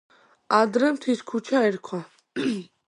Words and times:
ადრე 0.59 0.89
მთის 0.95 1.21
ქუჩა 1.29 1.65
ერქვა. 1.69 2.03